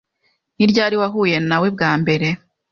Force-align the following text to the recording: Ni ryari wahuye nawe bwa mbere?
Ni 0.55 0.65
ryari 0.71 0.95
wahuye 1.01 1.37
nawe 1.49 1.67
bwa 1.75 1.91
mbere? 2.01 2.27